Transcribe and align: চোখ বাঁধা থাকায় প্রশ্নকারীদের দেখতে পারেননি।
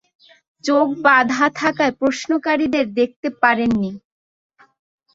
চোখ 0.63 0.87
বাঁধা 1.05 1.45
থাকায় 1.59 1.93
প্রশ্নকারীদের 1.99 2.85
দেখতে 2.99 3.27
পারেননি। 3.41 3.91